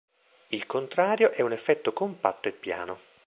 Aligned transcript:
Il 0.49 0.65
contrario 0.65 1.29
è 1.29 1.43
un 1.43 1.51
effetto 1.51 1.93
compatto 1.93 2.47
e 2.47 2.53
piano. 2.53 2.97